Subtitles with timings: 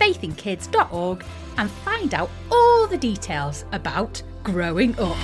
[0.00, 1.24] faithinkids.org
[1.58, 5.16] and find out all the details about growing up.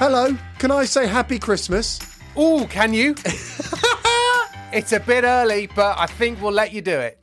[0.00, 2.07] Hello, can I say Happy Christmas?
[2.36, 3.14] Oh, can you?
[4.72, 7.18] it's a bit early, but I think we'll let you do it.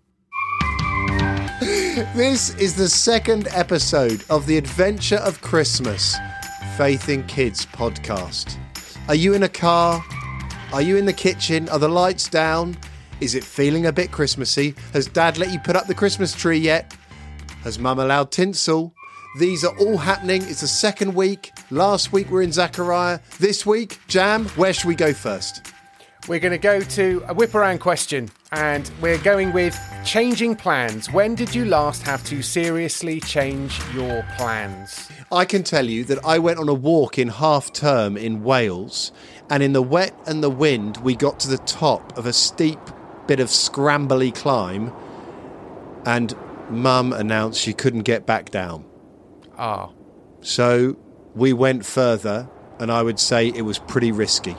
[2.15, 6.15] This is the second episode of the Adventure of Christmas
[6.77, 8.57] Faith in Kids podcast.
[9.07, 10.03] Are you in a car?
[10.73, 11.69] Are you in the kitchen?
[11.69, 12.77] Are the lights down?
[13.21, 14.75] Is it feeling a bit Christmassy?
[14.91, 16.95] Has Dad let you put up the Christmas tree yet?
[17.63, 18.93] Has Mum allowed tinsel?
[19.39, 20.41] These are all happening.
[20.43, 21.51] It's the second week.
[21.71, 23.19] Last week we're in Zachariah.
[23.39, 25.73] This week, Jam, where should we go first?
[26.27, 31.11] We're going to go to a whip around question, and we're going with changing plans.
[31.11, 35.09] When did you last have to seriously change your plans?
[35.31, 39.11] I can tell you that I went on a walk in half term in Wales,
[39.49, 42.79] and in the wet and the wind, we got to the top of a steep
[43.25, 44.93] bit of scrambly climb,
[46.05, 46.35] and
[46.69, 48.85] Mum announced she couldn't get back down.
[49.57, 49.89] Ah,
[50.41, 50.97] So
[51.35, 52.47] we went further,
[52.79, 54.55] and I would say it was pretty risky.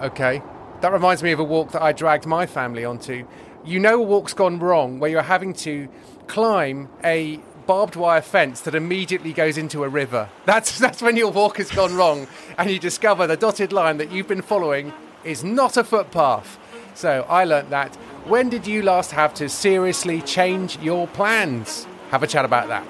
[0.00, 0.42] okay.
[0.80, 3.26] That reminds me of a walk that I dragged my family onto.
[3.66, 5.90] You know, a walk's gone wrong where you're having to
[6.26, 10.30] climb a barbed wire fence that immediately goes into a river.
[10.46, 12.26] That's that's when your walk has gone wrong,
[12.56, 16.58] and you discover the dotted line that you've been following is not a footpath.
[16.94, 17.94] So I learnt that.
[18.24, 21.86] When did you last have to seriously change your plans?
[22.10, 22.86] Have a chat about that.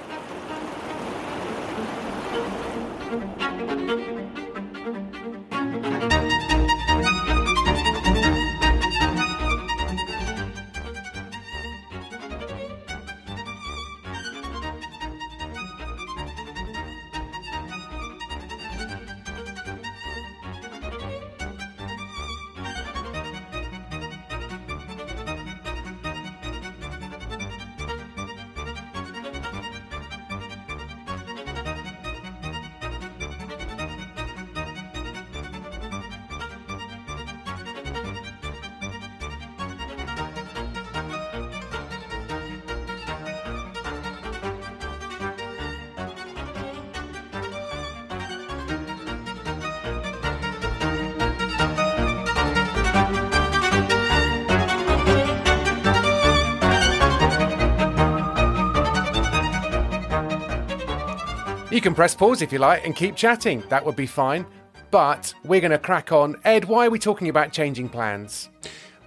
[61.80, 63.62] You can press pause if you like and keep chatting.
[63.70, 64.44] That would be fine.
[64.90, 66.36] But we're going to crack on.
[66.44, 68.50] Ed, why are we talking about changing plans?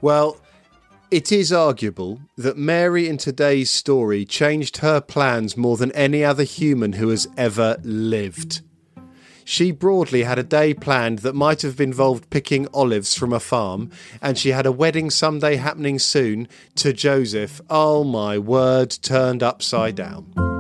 [0.01, 0.41] Well,
[1.11, 6.41] it is arguable that Mary in today's story changed her plans more than any other
[6.41, 8.61] human who has ever lived.
[9.45, 13.91] She broadly had a day planned that might have involved picking olives from a farm,
[14.19, 16.47] and she had a wedding someday happening soon
[16.78, 17.61] to Joseph.
[17.70, 20.53] Oh my word, turned upside down.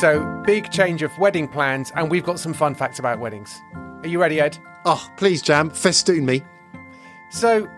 [0.00, 3.60] So, big change of wedding plans, and we've got some fun facts about weddings.
[3.74, 4.56] Are you ready, Ed?
[4.86, 6.42] Oh, please, Jam, festoon me.
[7.30, 7.68] So,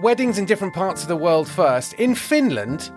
[0.00, 1.94] weddings in different parts of the world first.
[1.94, 2.92] In Finland,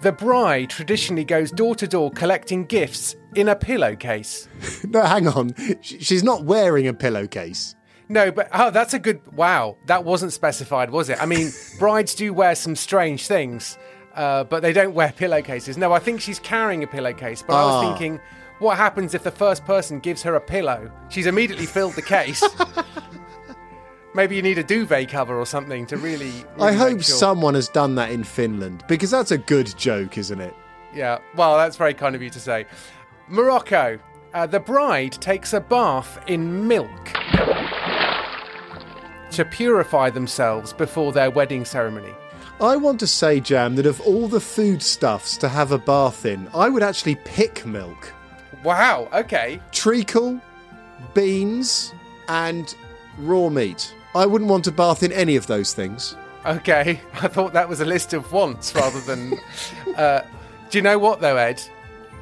[0.00, 4.48] the bride traditionally goes door to door collecting gifts in a pillowcase.
[4.88, 5.54] No, hang on.
[5.80, 7.76] She's not wearing a pillowcase.
[8.08, 9.20] No, but oh, that's a good.
[9.32, 11.22] Wow, that wasn't specified, was it?
[11.22, 13.78] I mean, brides do wear some strange things,
[14.18, 15.78] uh, but they don't wear pillowcases.
[15.78, 17.80] No, I think she's carrying a pillowcase, but I was Ah.
[17.88, 18.20] thinking,
[18.58, 20.90] what happens if the first person gives her a pillow?
[21.08, 22.42] She's immediately filled the case.
[24.14, 26.30] Maybe you need a duvet cover or something to really.
[26.30, 27.16] really I make hope sure.
[27.16, 30.54] someone has done that in Finland because that's a good joke, isn't it?
[30.94, 32.66] Yeah, well, that's very kind of you to say.
[33.28, 33.98] Morocco.
[34.34, 36.90] Uh, the bride takes a bath in milk
[39.30, 42.12] to purify themselves before their wedding ceremony.
[42.60, 46.48] I want to say, Jam, that of all the foodstuffs to have a bath in,
[46.52, 48.12] I would actually pick milk.
[48.64, 49.60] Wow, okay.
[49.70, 50.40] Treacle,
[51.14, 51.94] beans,
[52.28, 52.74] and
[53.18, 53.94] raw meat.
[54.14, 56.16] I wouldn't want to bath in any of those things.
[56.44, 59.38] Okay, I thought that was a list of wants rather than.
[59.96, 60.22] uh,
[60.70, 61.62] do you know what though, Ed?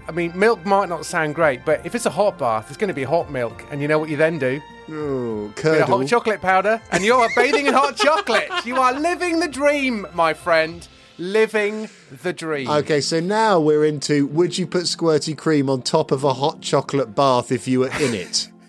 [0.06, 2.88] I mean, milk might not sound great, but if it's a hot bath, it's going
[2.88, 4.60] to be hot milk, and you know what you then do?
[4.88, 8.48] Oh, Bit of hot chocolate powder, and you're bathing in hot chocolate.
[8.64, 10.86] You are living the dream, my friend.
[11.18, 11.88] Living
[12.22, 12.68] the dream.
[12.68, 16.60] Okay, so now we're into would you put squirty cream on top of a hot
[16.60, 18.50] chocolate bath if you were in it?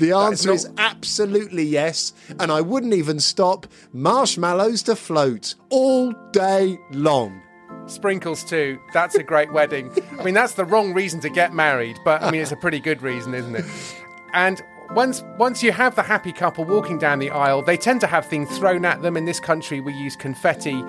[0.00, 6.12] The answer not- is absolutely yes, and I wouldn't even stop marshmallows to float all
[6.32, 7.40] day long.
[7.86, 8.80] Sprinkles too.
[8.92, 9.92] That's a great wedding.
[10.18, 12.80] I mean, that's the wrong reason to get married, but I mean, it's a pretty
[12.80, 13.64] good reason, isn't it?
[14.34, 14.60] And
[14.90, 18.26] once once you have the happy couple walking down the aisle, they tend to have
[18.26, 19.16] things thrown at them.
[19.16, 20.84] In this country, we use confetti.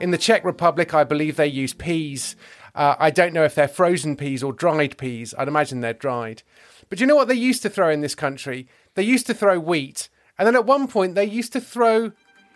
[0.00, 2.36] In the Czech Republic, I believe they use peas.
[2.74, 5.34] Uh, I don't know if they're frozen peas or dried peas.
[5.38, 6.42] I'd imagine they're dried.
[6.88, 8.66] But you know what they used to throw in this country?
[8.94, 10.08] They used to throw wheat,
[10.38, 12.12] and then at one point they used to throw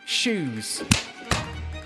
[0.06, 0.82] shoes.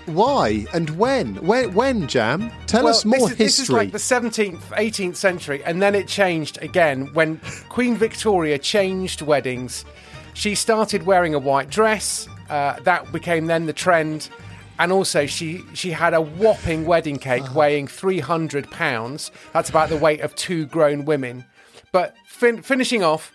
[0.05, 1.35] Why and when?
[1.45, 2.51] When, when Jam?
[2.67, 3.75] Tell Well, us more this is, This is history.
[3.75, 7.39] like the 17th, 18th century, and then it changed again when
[7.69, 9.85] Queen Victoria changed weddings.
[10.33, 12.27] She started wearing a white dress.
[12.49, 14.29] Uh, that became then the trend,
[14.77, 17.59] and also she she had a whopping wedding cake Uh-huh.
[17.59, 19.31] weighing 300 pounds.
[19.53, 21.45] That's about the weight of two grown women.
[21.93, 23.31] But fin- finishing off.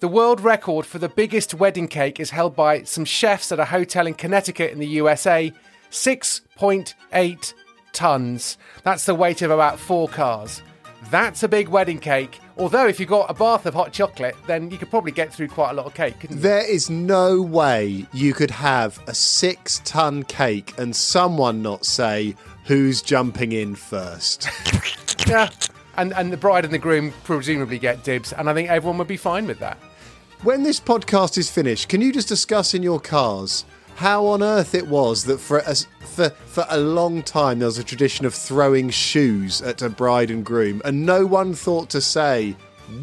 [0.00, 3.64] The world record for the biggest wedding cake is held by some chefs at a
[3.66, 5.52] hotel in Connecticut in the USA.
[5.96, 7.54] 6.8
[7.92, 8.58] tons.
[8.82, 10.62] That's the weight of about four cars.
[11.10, 12.40] That's a big wedding cake.
[12.58, 15.48] Although, if you got a bath of hot chocolate, then you could probably get through
[15.48, 16.42] quite a lot of cake, couldn't you?
[16.42, 22.34] There is no way you could have a six ton cake and someone not say
[22.64, 24.48] who's jumping in first.
[25.26, 25.48] Yeah.
[25.96, 29.08] And, and the bride and the groom presumably get dibs, and I think everyone would
[29.08, 29.76] be fine with that.
[30.44, 33.64] when this podcast is finished, can you just discuss in your cars
[33.96, 37.78] how on earth it was that for a, for, for a long time there was
[37.78, 42.00] a tradition of throwing shoes at a bride and groom, and no one thought to
[42.00, 42.54] say,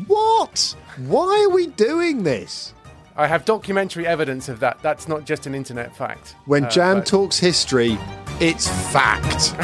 [0.07, 0.75] What?
[0.97, 2.73] Why are we doing this?
[3.15, 4.79] I have documentary evidence of that.
[4.81, 6.35] That's not just an internet fact.
[6.45, 7.97] When Uh, Jam but- talks history,
[8.39, 9.53] it's fact.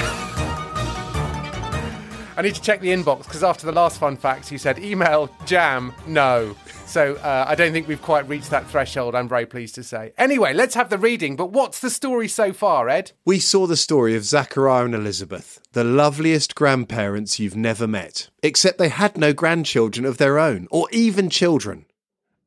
[2.37, 5.29] I need to check the inbox because after the last fun facts, you said email
[5.45, 6.55] jam no.
[6.89, 9.13] So uh, I don't think we've quite reached that threshold.
[9.13, 10.11] I'm very pleased to say.
[10.17, 11.35] Anyway, let's have the reading.
[11.35, 13.11] But what's the story so far, Ed?
[13.25, 18.79] We saw the story of Zachariah and Elizabeth, the loveliest grandparents you've never met, except
[18.79, 21.85] they had no grandchildren of their own, or even children,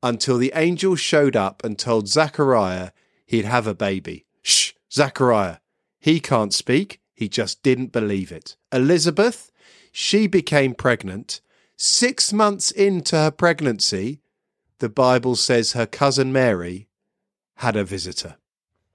[0.03, 2.91] until the angel showed up and told Zachariah
[3.25, 4.27] he'd have a baby.
[4.43, 5.59] Shh, Zachariah.
[6.01, 8.57] He can't speak, he just didn't believe it.
[8.73, 9.53] Elizabeth,
[9.93, 11.41] she became pregnant.
[11.77, 14.21] Six months into her pregnancy,
[14.83, 16.89] the Bible says her cousin Mary
[17.59, 18.35] had a visitor.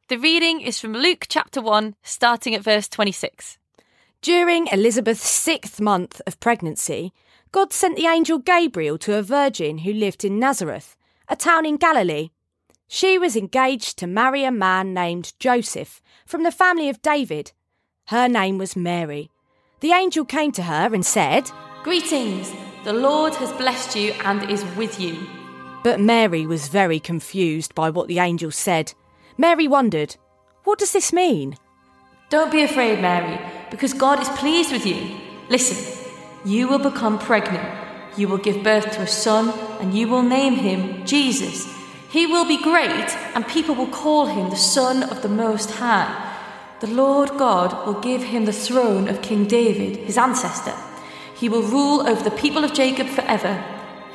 [0.09, 3.57] The reading is from Luke chapter 1, starting at verse 26.
[4.21, 7.13] During Elizabeth's sixth month of pregnancy,
[7.53, 10.97] God sent the angel Gabriel to a virgin who lived in Nazareth,
[11.29, 12.31] a town in Galilee.
[12.89, 17.53] She was engaged to marry a man named Joseph from the family of David.
[18.07, 19.31] Her name was Mary.
[19.79, 21.49] The angel came to her and said,
[21.83, 22.51] Greetings!
[22.83, 25.25] The Lord has blessed you and is with you.
[25.83, 28.93] But Mary was very confused by what the angel said.
[29.37, 30.17] Mary wondered,
[30.63, 31.57] What does this mean?
[32.29, 33.39] Don't be afraid, Mary,
[33.71, 35.17] because God is pleased with you.
[35.49, 36.11] Listen,
[36.43, 37.67] you will become pregnant.
[38.17, 41.73] You will give birth to a son, and you will name him Jesus.
[42.09, 46.23] He will be great, and people will call him the Son of the Most High.
[46.79, 50.73] The Lord God will give him the throne of King David, his ancestor.
[51.35, 53.63] He will rule over the people of Jacob forever.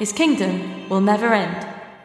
[0.03, 1.65] His kingdom will never end.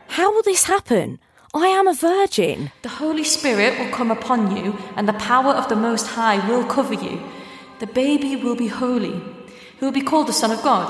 [0.09, 1.17] How will this happen?
[1.55, 2.71] I am a virgin.
[2.83, 6.63] The Holy Spirit will come upon you, and the power of the Most High will
[6.63, 7.19] cover you.
[7.79, 9.19] The baby will be holy.
[9.79, 10.87] He will be called the Son of God.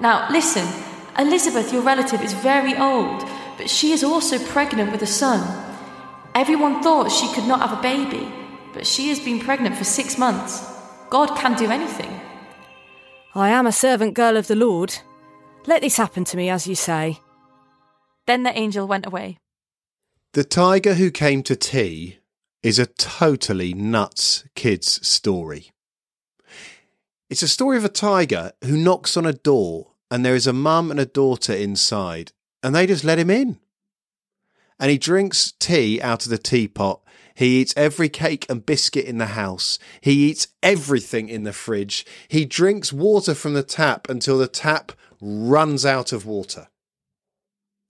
[0.00, 0.66] Now, listen
[1.18, 3.28] Elizabeth, your relative, is very old,
[3.58, 5.40] but she is also pregnant with a son.
[6.34, 8.26] Everyone thought she could not have a baby,
[8.72, 10.64] but she has been pregnant for six months.
[11.10, 12.18] God can do anything.
[13.34, 14.96] I am a servant girl of the Lord.
[15.66, 17.20] Let this happen to me as you say.
[18.26, 19.38] Then the angel went away.
[20.32, 22.18] The Tiger Who Came to Tea
[22.62, 25.70] is a totally nuts kids' story.
[27.30, 30.52] It's a story of a tiger who knocks on a door and there is a
[30.52, 33.58] mum and a daughter inside and they just let him in.
[34.78, 37.02] And he drinks tea out of the teapot.
[37.38, 39.78] He eats every cake and biscuit in the house.
[40.00, 42.04] He eats everything in the fridge.
[42.26, 44.90] He drinks water from the tap until the tap
[45.20, 46.66] runs out of water.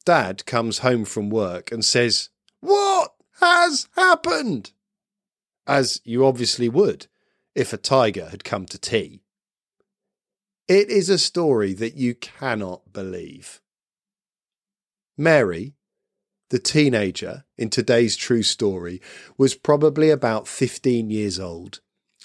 [0.04, 2.28] Dad comes home from work and says,
[2.60, 4.72] What has happened?
[5.66, 7.06] As you obviously would
[7.54, 9.22] if a tiger had come to tea.
[10.68, 13.62] It is a story that you cannot believe.
[15.16, 15.77] Mary,
[16.50, 19.00] the teenager in today's true story,
[19.36, 21.80] was probably about 15 years old.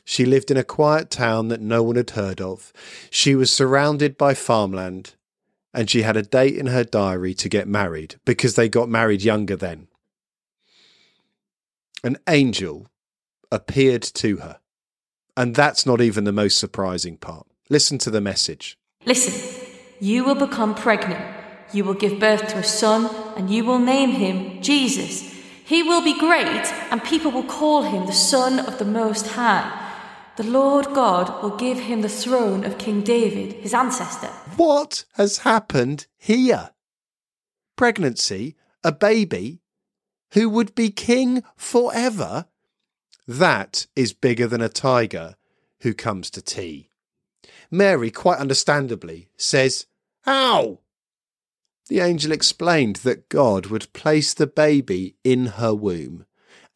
[0.06, 2.74] She lived in a quiet town that no one had heard of.
[3.10, 5.16] She was surrounded by farmland,
[5.74, 9.24] and she had a date in her diary to get married because they got married
[9.24, 9.88] younger then.
[12.04, 12.90] An angel
[13.52, 14.60] appeared to her,
[15.38, 17.48] and that's not even the most surprising part.
[17.70, 18.78] Listen to the message.
[19.06, 19.68] Listen,
[20.00, 21.33] you will become pregnant.
[21.74, 25.34] You will give birth to a son, and you will name him Jesus.
[25.66, 29.80] He will be great, and people will call him the Son of the Most High.
[30.36, 34.28] The Lord God will give him the throne of King David, his ancestor.
[34.56, 36.72] What has happened here?
[37.76, 39.62] Pregnancy, a baby
[40.34, 42.46] who would be king forever?
[43.28, 45.36] That is bigger than a tiger
[45.82, 46.90] who comes to tea.
[47.72, 49.88] Mary, quite understandably, says,
[50.22, 50.80] How?
[51.90, 56.26] The angel explained that God would place the baby in her womb,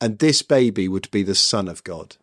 [0.01, 2.17] and this baby would be the Son of God.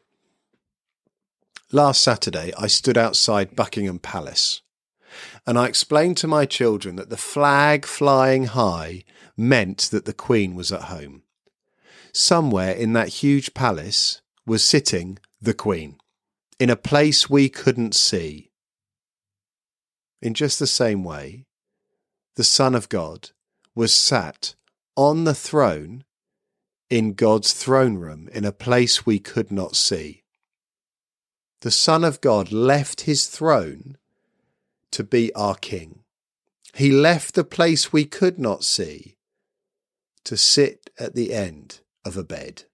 [1.72, 4.60] Last Saturday, I stood outside Buckingham Palace,
[5.46, 9.04] and I explained to my children that the flag flying high
[9.36, 11.22] meant that the Queen was at home.
[12.12, 15.98] Somewhere in that huge palace was sitting the Queen,
[16.60, 18.50] in a place we couldn't see,
[20.22, 21.43] in just the same way,
[22.36, 23.30] the Son of God
[23.74, 24.54] was sat
[24.96, 26.04] on the throne
[26.90, 30.24] in God's throne room in a place we could not see.
[31.60, 33.96] The Son of God left his throne
[34.90, 36.00] to be our King.
[36.74, 39.16] He left the place we could not see
[40.24, 42.64] to sit at the end of a bed,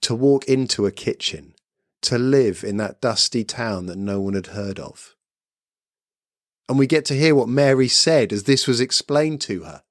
[0.00, 1.54] to walk into a kitchen,
[2.02, 5.15] to live in that dusty town that no one had heard of
[6.68, 9.82] and we get to hear what Mary said as this was explained to her.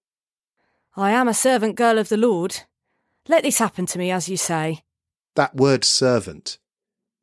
[0.95, 2.61] I am a servant girl of the Lord.
[3.27, 4.83] Let this happen to me as you say.
[5.35, 6.57] That word servant,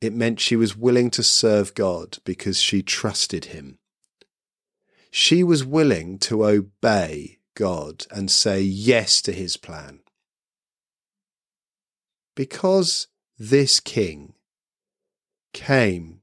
[0.01, 3.79] it meant she was willing to serve God because she trusted him.
[5.09, 9.99] She was willing to obey God and say yes to his plan.
[12.35, 13.07] Because
[13.37, 14.33] this king
[15.53, 16.22] came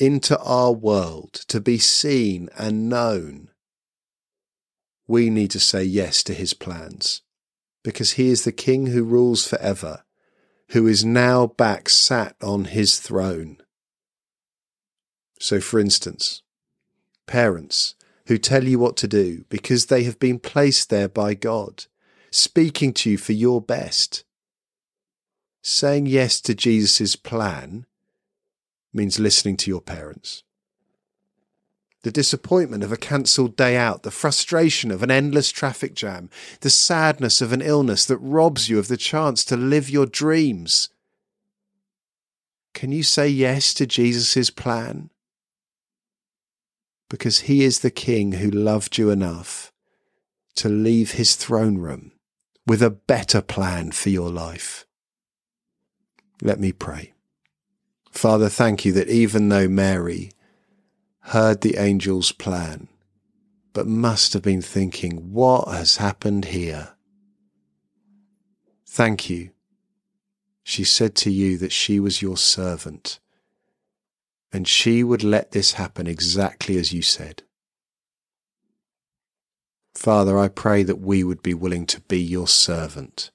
[0.00, 3.50] into our world to be seen and known,
[5.06, 7.20] we need to say yes to his plans
[7.84, 10.04] because he is the king who rules forever,
[10.70, 13.58] who is now back sat on his throne.
[15.38, 16.42] So, for instance,
[17.26, 17.94] parents
[18.26, 21.86] who tell you what to do because they have been placed there by God,
[22.30, 24.24] speaking to you for your best.
[25.62, 27.86] Saying yes to Jesus' plan
[28.92, 30.42] means listening to your parents.
[32.02, 36.30] The disappointment of a cancelled day out, the frustration of an endless traffic jam,
[36.60, 40.88] the sadness of an illness that robs you of the chance to live your dreams.
[42.72, 45.10] Can you say yes to Jesus' plan?
[47.10, 49.72] Because he is the king who loved you enough
[50.54, 52.12] to leave his throne room
[52.66, 54.86] with a better plan for your life.
[56.40, 57.12] Let me pray.
[58.10, 60.32] Father, thank you that even though Mary
[61.20, 62.88] heard the angel's plan,
[63.72, 66.90] but must have been thinking, what has happened here?
[68.86, 69.50] Thank you.
[70.62, 73.20] She said to you that she was your servant,
[74.52, 77.44] and she would let this happen exactly as you said.
[79.94, 83.30] Father, I pray that we would be willing to be your servant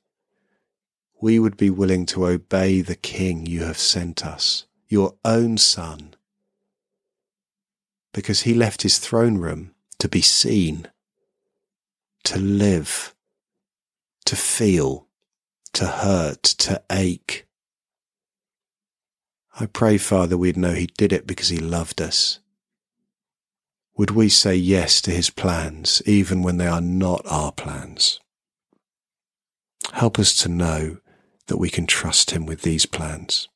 [1.26, 6.14] we would be willing to obey the King you have sent us, your own Son,
[8.14, 10.88] because he left his throne room to be seen,
[12.24, 13.16] to live,
[14.24, 15.08] to feel,
[15.74, 17.48] to hurt, to ache.
[19.60, 22.40] I pray, Father, we'd know he did it because he loved us.
[23.98, 28.20] Would we say yes to his plans even when they are not our plans?
[29.92, 30.98] Help us to know
[31.48, 33.48] that we can trust Him with these plans.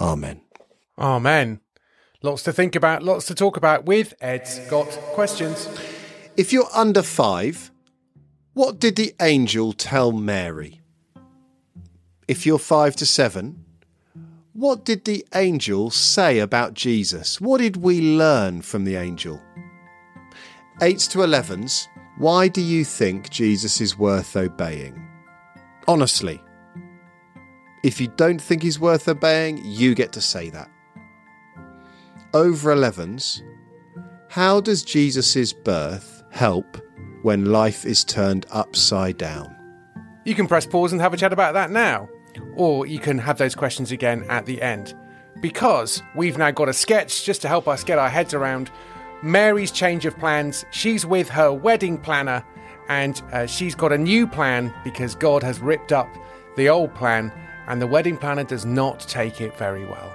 [0.00, 0.40] Amen.
[0.98, 1.60] Amen.
[2.22, 5.68] Lots to think about, lots to talk about with Ed's Got Questions.
[6.36, 7.70] If you're under five,
[8.52, 10.80] what did the angel tell Mary?
[12.28, 13.64] If you're five to seven,
[14.52, 17.40] what did the angel say about Jesus?
[17.40, 19.40] What did we learn from the angel?
[20.82, 25.09] Eights to elevens, why do you think Jesus is worth obeying?
[25.88, 26.42] Honestly.
[27.82, 30.70] If you don't think he's worth obeying, you get to say that.
[32.34, 33.42] Over 11s,
[34.28, 36.76] how does Jesus' birth help
[37.22, 39.56] when life is turned upside down?
[40.24, 42.08] You can press pause and have a chat about that now,
[42.54, 44.94] or you can have those questions again at the end.
[45.40, 48.70] Because we've now got a sketch just to help us get our heads around
[49.22, 50.64] Mary's change of plans.
[50.70, 52.44] She's with her wedding planner
[52.90, 56.08] and uh, she's got a new plan because God has ripped up
[56.56, 57.32] the old plan,
[57.68, 60.14] and the wedding planner does not take it very well.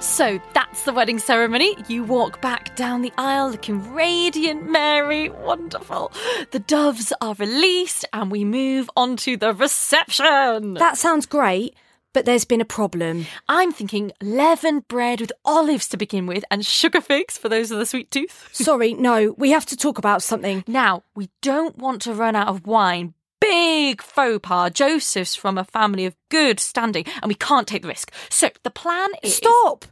[0.00, 1.76] So that's the wedding ceremony.
[1.86, 5.28] You walk back down the aisle looking radiant, Mary.
[5.28, 6.10] Wonderful.
[6.52, 10.74] The doves are released and we move on to the reception.
[10.74, 11.76] That sounds great,
[12.12, 13.26] but there's been a problem.
[13.48, 17.78] I'm thinking leavened bread with olives to begin with and sugar figs for those of
[17.78, 18.48] the sweet tooth.
[18.52, 20.64] Sorry, no, we have to talk about something.
[20.66, 23.14] Now, we don't want to run out of wine.
[23.40, 24.70] Big faux pas.
[24.70, 28.12] Joseph's from a family of good standing, and we can't take the risk.
[28.28, 29.36] So the plan is.
[29.36, 29.86] Stop!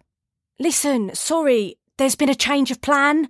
[0.60, 3.28] Listen, sorry, there's been a change of plan.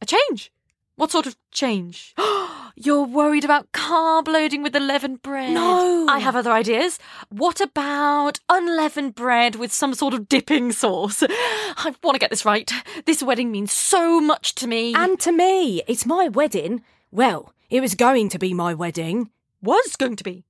[0.00, 0.50] A change?
[0.96, 2.14] What sort of change?
[2.74, 5.52] You're worried about carb loading with the leavened bread?
[5.52, 6.06] No.
[6.08, 6.98] I have other ideas.
[7.28, 11.22] What about unleavened bread with some sort of dipping sauce?
[11.22, 12.70] I want to get this right.
[13.04, 14.94] This wedding means so much to me.
[14.94, 16.82] And to me, it's my wedding.
[17.10, 19.30] Well, it was going to be my wedding.
[19.60, 20.44] was going to be.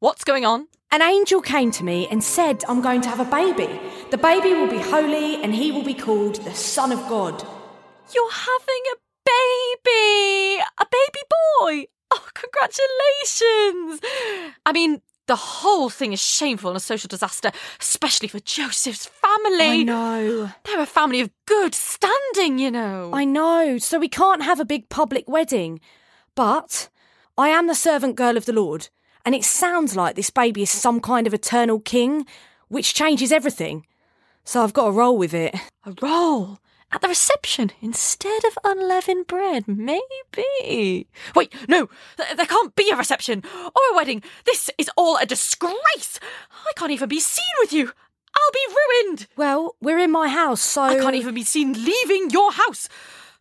[0.00, 0.68] What's going on?
[0.90, 3.78] An angel came to me and said, I'm going to have a baby.
[4.10, 7.46] The baby will be holy and he will be called the Son of God.
[8.14, 8.96] You're having a
[9.84, 10.37] baby!
[10.78, 11.86] A baby boy!
[12.10, 14.00] Oh, congratulations!
[14.64, 19.80] I mean, the whole thing is shameful and a social disaster, especially for Joseph's family.
[19.80, 20.50] I know.
[20.64, 23.10] They're a family of good standing, you know.
[23.12, 23.78] I know.
[23.78, 25.80] So we can't have a big public wedding.
[26.34, 26.88] But
[27.36, 28.88] I am the servant girl of the Lord,
[29.24, 32.26] and it sounds like this baby is some kind of eternal king,
[32.68, 33.86] which changes everything.
[34.44, 35.54] So I've got to roll with it.
[35.84, 36.58] A roll
[36.90, 41.06] at the reception instead of unleavened bread, maybe.
[41.34, 44.22] Wait, no, th- there can't be a reception or a wedding.
[44.44, 46.18] This is all a disgrace.
[46.66, 47.92] I can't even be seen with you.
[48.34, 48.74] I'll be
[49.04, 49.26] ruined.
[49.36, 50.82] Well, we're in my house, so.
[50.82, 52.88] I can't even be seen leaving your house.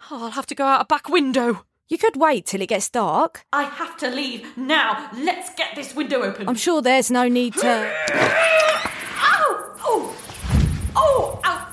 [0.09, 1.65] Oh, I'll have to go out a back window.
[1.89, 3.45] You could wait till it gets dark.
[3.53, 5.09] I have to leave now.
[5.15, 6.49] Let's get this window open.
[6.49, 7.93] I'm sure there's no need to.
[8.13, 9.75] Ow!
[9.79, 9.79] Oh!
[9.85, 10.15] oh!
[10.95, 11.39] Oh!
[11.45, 11.66] Ow!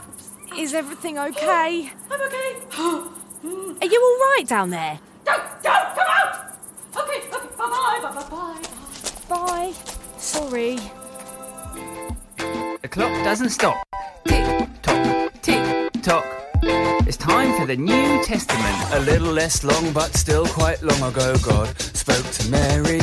[0.56, 1.90] Is everything okay?
[2.10, 3.10] I'm okay.
[3.44, 3.82] Mm.
[3.82, 4.98] Are you all right down there?
[5.26, 6.56] Don't, don't come out!
[6.96, 8.62] Okay, okay, bye bye, bye bye, bye.
[9.28, 9.72] Bye.
[10.16, 10.76] Sorry.
[12.80, 13.86] The clock doesn't stop.
[14.26, 16.24] Tick tock, tick tock.
[17.06, 18.94] It's time for the New Testament.
[18.94, 23.02] A little less long, but still quite long ago, God spoke to Mary.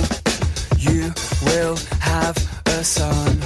[0.79, 1.13] You
[1.45, 2.35] will have
[2.65, 3.39] a son.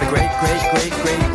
[0.00, 1.29] The great, great, great, great, great, great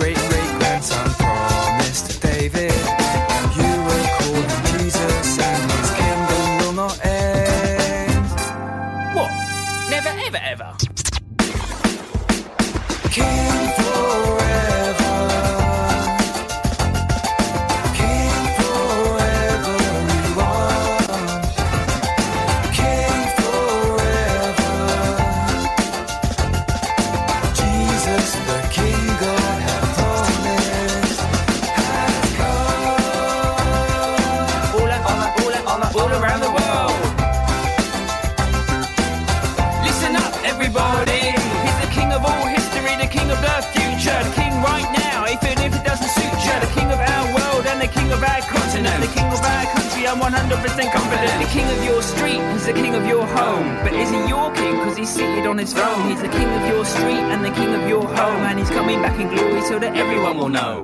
[50.26, 51.44] 100% confident.
[51.44, 53.76] The king of your street, he's the king of your home.
[53.84, 54.74] But is he your king?
[54.80, 56.10] Because he's seated on his throne.
[56.10, 58.42] He's the king of your street and the king of your home.
[58.42, 60.84] And he's coming back in glory so that everyone will know.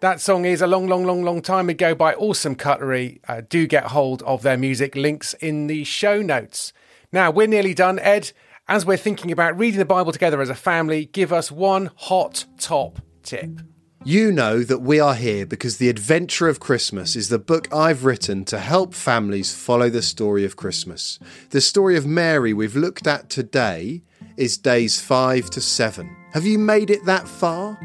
[0.00, 3.20] That song is a long, long, long, long time ago by Awesome Cutlery.
[3.26, 6.74] Uh, do get hold of their music links in the show notes.
[7.10, 7.98] Now, we're nearly done.
[7.98, 8.32] Ed,
[8.68, 12.44] as we're thinking about reading the Bible together as a family, give us one hot
[12.58, 13.60] top tip.
[14.08, 18.06] You know that we are here because The Adventure of Christmas is the book I've
[18.06, 21.18] written to help families follow the story of Christmas.
[21.50, 24.00] The story of Mary we've looked at today
[24.38, 26.16] is days 5 to 7.
[26.32, 27.78] Have you made it that far?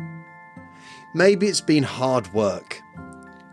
[1.13, 2.79] Maybe it's been hard work.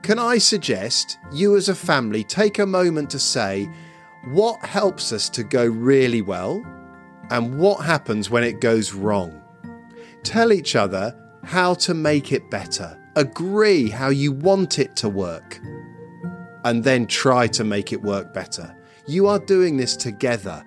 [0.02, 3.68] Can I suggest you as a family take a moment to say
[4.26, 6.64] what helps us to go really well
[7.30, 9.42] and what happens when it goes wrong?
[10.22, 11.16] Tell each other
[11.50, 12.96] how to make it better.
[13.16, 15.58] Agree how you want it to work.
[16.62, 18.72] And then try to make it work better.
[19.08, 20.64] You are doing this together.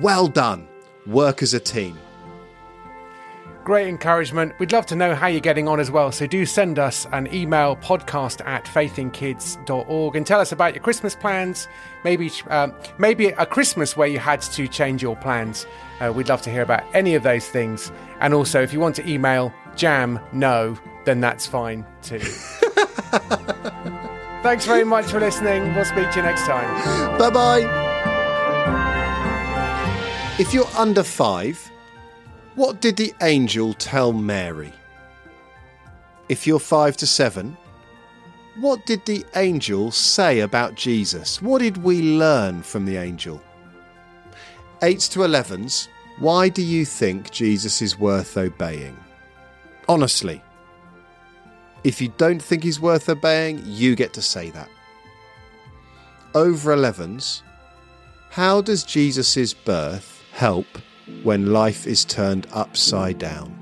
[0.00, 0.68] Well done.
[1.06, 1.98] Work as a team.
[3.62, 4.58] Great encouragement.
[4.58, 6.10] We'd love to know how you're getting on as well.
[6.10, 11.14] So do send us an email podcast at faithinkids.org and tell us about your Christmas
[11.14, 11.68] plans.
[12.04, 15.66] Maybe um, maybe a Christmas where you had to change your plans.
[16.00, 17.92] Uh, we'd love to hear about any of those things.
[18.20, 22.18] And also, if you want to email jam no, then that's fine too.
[24.42, 25.74] Thanks very much for listening.
[25.74, 27.18] We'll speak to you next time.
[27.18, 27.92] Bye bye.
[30.38, 31.70] If you're under five,
[32.54, 34.72] what did the angel tell Mary?
[36.28, 37.56] If you're five to seven,
[38.56, 41.40] what did the angel say about Jesus?
[41.40, 43.40] What did we learn from the angel?
[44.82, 48.96] Eights to elevens, why do you think Jesus is worth obeying?
[49.88, 50.42] Honestly.
[51.84, 54.68] If you don't think he's worth obeying, you get to say that.
[56.34, 57.42] Over 11s,
[58.30, 60.66] how does Jesus' birth help
[61.22, 63.61] when life is turned upside down?